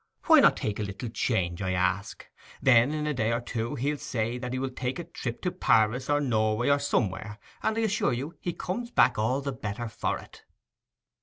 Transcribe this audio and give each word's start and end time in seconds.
"Why 0.25 0.39
not 0.39 0.57
take 0.57 0.79
a 0.79 0.83
little 0.83 1.09
change?" 1.09 1.61
I 1.61 1.73
ask. 1.73 2.27
Then 2.59 2.91
in 2.91 3.05
a 3.05 3.13
day 3.13 3.31
or 3.31 3.39
two 3.39 3.75
he'll 3.75 3.99
say 3.99 4.39
that 4.39 4.51
he 4.51 4.57
will 4.57 4.71
take 4.71 4.97
a 4.97 5.03
trip 5.03 5.43
to 5.43 5.51
Paris, 5.51 6.09
or 6.09 6.19
Norway, 6.19 6.69
or 6.69 6.79
somewhere; 6.79 7.37
and 7.61 7.77
I 7.77 7.81
assure 7.81 8.11
you 8.13 8.33
he 8.41 8.53
comes 8.53 8.89
back 8.89 9.19
all 9.19 9.41
the 9.41 9.51
better 9.53 9.87
for 9.87 10.17
it. 10.17 10.43